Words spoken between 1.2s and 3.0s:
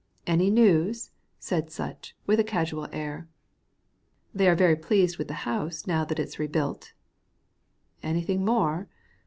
said Sutch, with a casual